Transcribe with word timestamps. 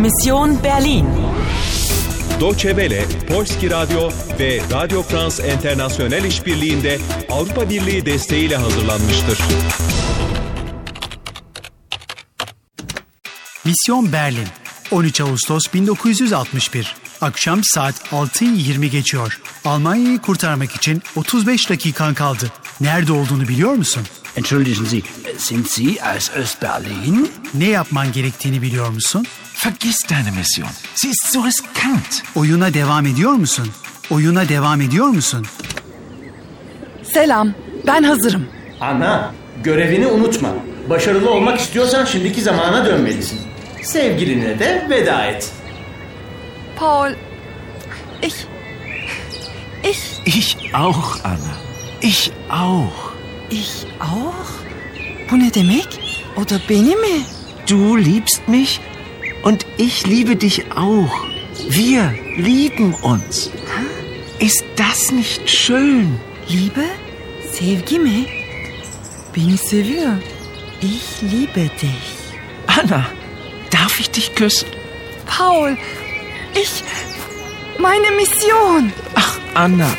Mission 0.00 0.62
Berlin. 0.64 1.06
Deutsche 2.40 2.68
Welle, 2.68 3.04
Polski 3.28 3.70
Radyo 3.70 4.10
ve 4.40 4.60
Radio 4.72 5.02
France 5.02 5.52
International 5.54 6.24
işbirliğinde 6.24 6.98
Avrupa 7.30 7.70
Birliği 7.70 8.06
desteğiyle 8.06 8.56
hazırlanmıştır. 8.56 9.38
Misyon 13.64 14.12
Berlin 14.12 14.48
13 14.90 15.20
Ağustos 15.20 15.62
1961 15.74 17.04
Akşam 17.24 17.60
saat 17.64 17.94
6.20 18.12 18.86
geçiyor. 18.86 19.40
Almanya'yı 19.64 20.18
kurtarmak 20.18 20.72
için 20.72 21.02
35 21.16 21.70
dakikan 21.70 22.14
kaldı. 22.14 22.52
Nerede 22.80 23.12
olduğunu 23.12 23.48
biliyor 23.48 23.72
musun? 23.72 24.02
Entschuldigen 24.36 24.84
Sie, 24.84 25.02
sind 25.38 25.68
Sie 25.70 26.00
aus 26.02 26.30
Östberlin? 26.36 27.30
Ne 27.54 27.68
yapman 27.68 28.12
gerektiğini 28.12 28.62
biliyor 28.62 28.88
musun? 28.88 29.26
Vergiss 29.64 29.96
deine 30.10 30.30
Mission. 30.30 30.68
Sie 30.94 31.10
ist 31.10 31.32
so 31.32 31.44
riskant. 31.46 32.22
Oyuna 32.34 32.74
devam 32.74 33.06
ediyor 33.06 33.32
musun? 33.32 33.68
Oyuna 34.10 34.48
devam 34.48 34.80
ediyor 34.80 35.06
musun? 35.06 35.46
Selam, 37.14 37.54
ben 37.86 38.02
hazırım. 38.02 38.46
Ana, 38.80 39.34
görevini 39.64 40.06
unutma. 40.06 40.48
Başarılı 40.90 41.30
olmak 41.30 41.60
istiyorsan 41.60 42.04
şimdiki 42.04 42.40
zamana 42.40 42.84
dönmelisin. 42.86 43.40
Sevgiline 43.82 44.58
de 44.58 44.86
veda 44.90 45.26
et. 45.26 45.50
Paul, 46.76 47.10
ich, 48.22 48.34
ich, 49.84 49.98
Ich 50.26 50.56
auch, 50.74 51.24
Anna. 51.24 51.54
Ich 52.02 52.30
auch. 52.50 53.13
Ich 53.50 53.86
auch? 54.00 54.50
Bu 55.30 55.38
ne 55.38 55.50
demek? 55.54 55.88
O 56.36 56.44
da 56.44 56.58
beni 56.68 56.96
mi? 56.96 57.24
Du 57.66 57.96
liebst 57.96 58.48
mich 58.48 58.80
und 59.42 59.66
ich 59.78 60.06
liebe 60.06 60.36
dich 60.36 60.72
auch. 60.72 61.26
Wir 61.68 62.14
lieben 62.36 62.94
uns. 62.94 63.50
Ist 64.38 64.64
das 64.76 65.12
nicht 65.12 65.48
schön? 65.48 66.20
Liebe? 66.48 66.84
Sevgi 67.52 67.98
mi? 67.98 68.26
Beni 69.32 69.56
seviyor. 69.56 70.18
Ich 70.80 71.22
liebe 71.22 71.70
dich. 71.80 72.14
Anna, 72.66 73.06
darf 73.70 73.98
ich 74.00 74.10
dich 74.10 74.34
küssen? 74.34 74.68
Paul, 75.26 75.78
ich, 76.54 76.84
meine 77.78 78.10
Mission. 78.16 78.92
Ach, 79.14 79.38
Anna, 79.54 79.90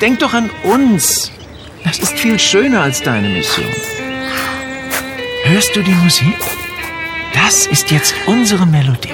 denk 0.00 0.18
doch 0.18 0.34
an 0.34 0.50
uns. 0.62 1.30
Das 1.84 1.98
ist 1.98 2.18
viel 2.18 2.38
schöner 2.38 2.82
als 2.82 3.00
deine 3.02 3.28
Mission. 3.28 3.70
Hörst 5.44 5.76
du 5.76 5.82
die 5.82 5.94
Musik? 5.94 6.36
Das 7.34 7.66
ist 7.66 7.90
jetzt 7.90 8.14
unsere 8.26 8.66
Melodie. 8.66 9.12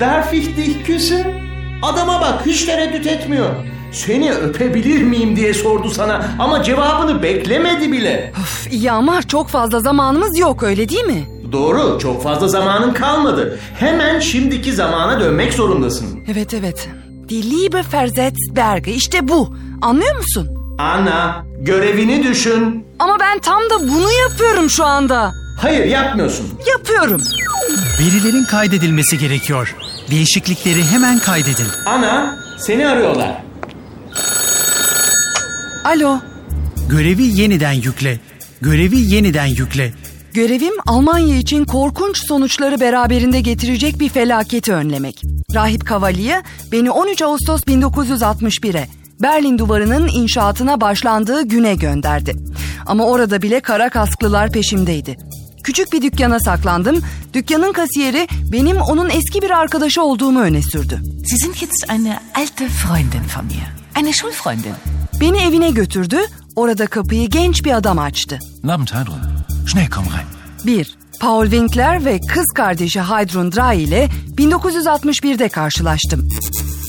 Darf 0.00 0.32
ich 0.32 0.54
dich 0.56 0.84
küssen? 0.84 1.24
Adama 1.82 2.20
bak 2.20 2.46
hiç 2.46 2.64
tereddüt 2.64 3.06
etmiyor. 3.06 3.50
Seni 3.92 4.32
öpebilir 4.32 5.02
miyim 5.02 5.36
diye 5.36 5.54
sordu 5.54 5.90
sana 5.90 6.24
ama 6.38 6.62
cevabını 6.62 7.22
beklemedi 7.22 7.92
bile. 7.92 8.32
Üf, 8.42 8.72
iyi 8.72 8.92
ama 8.92 9.22
çok 9.22 9.48
fazla 9.48 9.80
zamanımız 9.80 10.38
yok 10.38 10.62
öyle 10.62 10.88
değil 10.88 11.04
mi? 11.04 11.22
Doğru, 11.52 11.98
çok 12.02 12.22
fazla 12.22 12.48
zamanın 12.48 12.94
kalmadı. 12.94 13.58
Hemen 13.78 14.20
şimdiki 14.20 14.72
zamana 14.72 15.20
dönmek 15.20 15.52
zorundasın. 15.52 16.20
Evet 16.32 16.54
evet. 16.54 16.88
Die 17.28 17.42
Liebe 17.50 17.82
versetzt 17.92 18.56
Berge 18.56 18.92
işte 18.92 19.28
bu. 19.28 19.54
Anlıyor 19.82 20.16
musun? 20.16 20.48
Ana, 20.78 21.44
görevini 21.60 22.22
düşün. 22.24 22.86
Ama 22.98 23.16
ben 23.20 23.38
tam 23.38 23.62
da 23.70 23.80
bunu 23.80 24.12
yapıyorum 24.12 24.70
şu 24.70 24.84
anda. 24.84 25.32
Hayır, 25.60 25.84
yapmıyorsun. 25.84 26.46
Yapıyorum. 26.70 27.22
Verilerin 28.00 28.44
kaydedilmesi 28.44 29.18
gerekiyor. 29.18 29.76
Değişiklikleri 30.10 30.84
hemen 30.84 31.18
kaydedin. 31.18 31.66
Ana, 31.86 32.38
seni 32.58 32.88
arıyorlar. 32.88 33.42
Alo. 35.84 36.18
Görevi 36.88 37.22
yeniden 37.40 37.72
yükle. 37.72 38.20
Görevi 38.60 38.96
yeniden 39.14 39.46
yükle. 39.46 39.92
Görevim 40.36 40.74
Almanya 40.86 41.36
için 41.36 41.64
korkunç 41.64 42.26
sonuçları 42.26 42.80
beraberinde 42.80 43.40
getirecek 43.40 44.00
bir 44.00 44.08
felaketi 44.08 44.72
önlemek. 44.72 45.22
Rahip 45.54 45.86
Kavalye 45.86 46.42
beni 46.72 46.90
13 46.90 47.22
Ağustos 47.22 47.60
1961'e 47.60 48.88
Berlin 49.22 49.58
Duvarı'nın 49.58 50.08
inşaatına 50.08 50.80
başlandığı 50.80 51.42
güne 51.42 51.74
gönderdi. 51.74 52.36
Ama 52.86 53.04
orada 53.04 53.42
bile 53.42 53.60
kara 53.60 53.88
kasklılar 53.88 54.50
peşimdeydi. 54.52 55.16
Küçük 55.62 55.92
bir 55.92 56.02
dükkana 56.02 56.40
saklandım. 56.40 57.02
Dükkanın 57.34 57.72
kasiyeri 57.72 58.28
benim 58.52 58.80
onun 58.80 59.10
eski 59.10 59.42
bir 59.42 59.50
arkadaşı 59.50 60.02
olduğumu 60.02 60.40
öne 60.40 60.62
sürdü. 60.62 61.00
Sie 61.26 61.36
sind 61.36 61.54
jetzt 61.54 61.90
eine 61.90 62.20
alte 62.34 62.68
Freundin 62.68 63.22
von 63.36 63.44
mir. 63.44 64.00
Eine 64.00 64.12
Schulfreundin. 64.12 64.74
Beni 65.20 65.38
evine 65.38 65.70
götürdü. 65.70 66.18
Orada 66.56 66.86
kapıyı 66.86 67.30
genç 67.30 67.64
bir 67.64 67.72
adam 67.76 67.98
açtı. 67.98 68.38
Guten 68.62 68.68
Abend, 68.68 68.88
Heidrun. 68.88 69.35
Schnell, 69.66 69.90
komm 69.90 70.04
rein. 70.04 70.76
1. 70.78 70.96
Paul 71.20 71.42
Winkler 71.42 72.04
ve 72.04 72.20
kız 72.28 72.46
kardeşi 72.54 73.00
Heidrun 73.00 73.52
Drey 73.52 73.84
ile 73.84 74.08
1961'de 74.38 75.48
karşılaştım. 75.48 76.28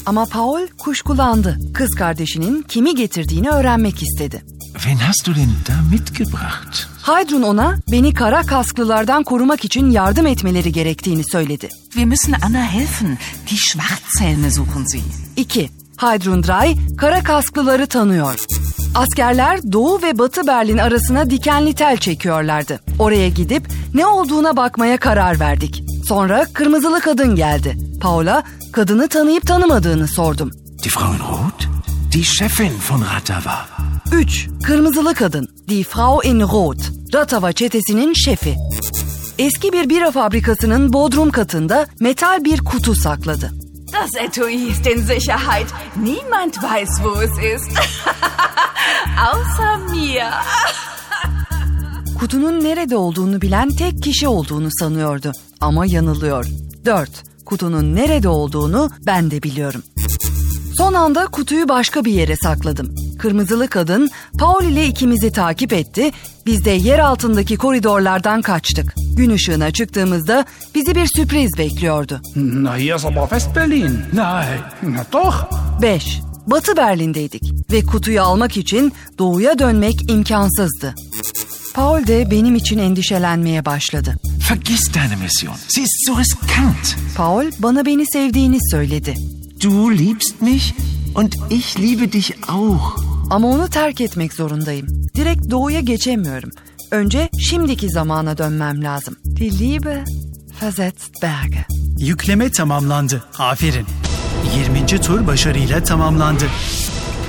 Ama 0.06 0.26
Paul 0.26 0.68
kuşkulandı. 0.78 1.60
Kız 1.74 1.90
kardeşinin 1.90 2.62
kimi 2.62 2.96
getirdiğini 2.96 3.50
öğrenmek 3.50 4.04
istedi. 4.04 4.44
Wen 4.74 4.96
hast 4.98 5.28
du 5.28 5.36
denn 5.36 5.50
da 5.68 5.82
mitgebracht? 5.92 6.88
Heidrun 7.04 7.42
ona 7.42 7.76
beni 7.92 8.14
kara 8.14 8.42
kasklılardan 8.42 9.24
korumak 9.24 9.66
için 9.66 9.92
yardım 9.92 10.28
etmeleri 10.28 10.72
gerektiğini 10.72 11.24
söyledi. 11.32 11.70
Wir 11.84 12.06
müssen 12.06 12.36
Anna 12.46 12.64
helfen. 12.64 13.18
Die 13.50 13.58
Schwarzhelme 13.58 14.52
suchen 14.52 14.86
sie. 14.86 15.02
2. 15.36 15.70
Heidrun 15.98 16.44
Drey 16.44 16.78
kara 16.98 17.24
kasklıları 17.24 17.88
tanıyor. 17.88 18.36
Askerler 18.98 19.60
Doğu 19.72 20.02
ve 20.02 20.18
Batı 20.18 20.48
Berlin 20.48 20.78
arasına 20.78 21.30
dikenli 21.30 21.76
tel 21.76 21.98
çekiyorlardı. 21.98 22.80
Oraya 23.00 23.30
gidip 23.30 23.68
ne 23.94 24.06
olduğuna 24.06 24.58
bakmaya 24.58 24.98
karar 24.98 25.40
verdik. 25.40 25.84
Sonra 26.08 26.46
kırmızılı 26.54 27.00
kadın 27.00 27.36
geldi. 27.36 27.78
Paula 28.02 28.44
kadını 28.74 29.08
tanıyıp 29.08 29.48
tanımadığını 29.48 30.08
sordum. 30.08 30.52
Die 30.84 30.90
Frau 30.90 31.14
in 31.14 31.20
Rot? 31.20 31.68
Die 32.14 32.24
Chefin 32.24 32.74
von 32.90 33.04
Ratava. 33.16 33.66
3. 34.12 34.48
Kırmızılı 34.64 35.14
kadın. 35.14 35.48
Die 35.70 35.84
Frau 35.84 36.24
in 36.24 36.40
Rot. 36.40 36.78
Ratava 37.14 37.52
çetesinin 37.52 38.14
şefi. 38.14 38.56
Eski 39.40 39.74
bir 39.74 39.90
bira 39.90 40.12
fabrikasının 40.12 40.94
bodrum 40.94 41.32
katında 41.32 41.88
metal 42.00 42.44
bir 42.46 42.60
kutu 42.60 42.96
sakladı. 42.96 43.52
Das 44.02 44.16
Etui 44.16 44.70
ist 44.70 44.86
in 44.86 45.04
Sicherheit. 45.04 45.68
Niemand 45.96 46.62
weiß, 46.62 46.90
wo 47.04 47.22
es 47.22 47.32
ist. 47.56 47.72
Außer 49.32 49.78
mir. 49.78 50.24
Kutunun 52.20 52.64
nerede 52.64 52.98
olduğunu 52.98 53.42
bilen 53.42 53.70
tek 53.70 54.04
kişi 54.04 54.28
olduğunu 54.28 54.70
sanıyordu. 54.80 55.32
Ama 55.62 55.86
yanılıyor. 55.86 56.46
4. 56.86 57.10
Kutunun 57.46 57.96
nerede 57.96 58.30
olduğunu 58.30 58.90
ben 59.06 59.32
de 59.32 59.44
biliyorum. 59.44 59.84
Son 60.78 60.94
anda 60.94 61.28
kutuyu 61.28 61.70
başka 61.70 62.06
bir 62.06 62.12
yere 62.12 62.36
sakladım. 62.36 62.96
Kırmızılı 63.20 63.68
kadın 63.68 64.10
Paul 64.40 64.64
ile 64.64 64.86
ikimizi 64.86 65.32
takip 65.32 65.74
etti. 65.74 66.12
Biz 66.48 66.66
de 66.66 66.72
yer 66.72 67.00
altındaki 67.00 67.58
koridorlardan 67.58 68.42
kaçtık. 68.42 68.96
Gün 69.14 69.30
ışığına 69.30 69.72
çıktığımızda 69.72 70.46
bizi 70.76 70.96
bir 70.96 71.08
sürpriz 71.16 71.52
bekliyordu. 71.58 72.22
Na, 72.36 72.78
hier 72.78 72.96
ist 72.96 73.06
aber 73.06 73.22
Westberlin. 73.22 74.00
Nein, 74.14 74.94
na 74.96 75.06
doch. 75.14 75.50
5. 75.82 76.22
Batı 76.48 76.78
Berlin'deydik 76.78 77.42
ve 77.72 77.82
kutuyu 77.82 78.22
almak 78.22 78.58
için 78.58 78.94
doğuya 79.20 79.60
dönmek 79.60 80.12
imkansızdı. 80.12 80.96
Paul 81.74 82.08
de 82.08 82.32
benim 82.32 82.56
için 82.56 82.78
endişelenmeye 82.78 83.66
başladı. 83.66 84.16
Vergiss 84.52 84.94
deine 84.94 85.16
Mission. 85.16 85.56
Sie 85.68 85.84
ist 85.84 86.08
so 86.08 86.20
riskant. 86.20 86.96
Paul 87.18 87.52
bana 87.60 87.86
beni 87.86 88.06
sevdiğini 88.14 88.58
söyledi. 88.72 89.16
Du 89.64 89.92
liebst 89.92 90.42
mich 90.42 90.74
und 91.16 91.34
ich 91.50 91.80
liebe 91.80 92.12
dich 92.12 92.32
auch. 92.50 93.04
Ama 93.30 93.48
onu 93.48 93.70
terk 93.70 94.02
etmek 94.02 94.34
zorundayım. 94.34 94.88
Direkt 95.18 95.52
doğuya 95.52 95.80
geçemiyorum. 95.80 96.50
Önce 96.92 97.30
şimdiki 97.50 97.90
zamana 97.90 98.38
dönmem 98.38 98.84
lazım. 98.84 99.16
Die 99.26 99.60
Liebe 99.60 100.04
versetzt 100.62 101.22
Berge. 101.22 101.66
Yükleme 102.00 102.52
tamamlandı. 102.52 103.24
Aferin. 103.40 103.86
20. 104.58 105.02
tur 105.02 105.28
başarıyla 105.28 105.84
tamamlandı. 105.84 106.46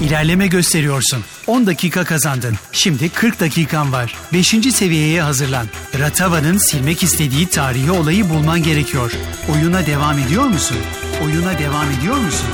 İlerleme 0.00 0.46
gösteriyorsun. 0.46 1.25
10 1.46 1.67
dakika 1.67 2.05
kazandın. 2.05 2.55
Şimdi 2.73 3.08
40 3.08 3.40
dakikan 3.40 3.93
var. 3.93 4.14
5. 4.32 4.46
seviyeye 4.75 5.23
hazırlan. 5.23 5.67
Ratava'nın 5.99 6.58
silmek 6.58 7.02
istediği 7.02 7.46
tarihi 7.46 7.90
olayı 7.90 8.31
bulman 8.31 8.62
gerekiyor. 8.62 9.12
Oyuna 9.55 9.87
devam 9.87 10.19
ediyor 10.19 10.44
musun? 10.44 10.76
Oyuna 11.25 11.58
devam 11.58 11.90
ediyor 11.90 12.17
musun? 12.17 12.49